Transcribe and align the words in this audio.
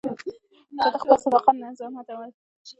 ته 0.79 0.87
د 0.93 0.95
خپل 1.03 1.17
صداقت، 1.23 1.55
زحمت 1.79 2.07
او 2.11 2.21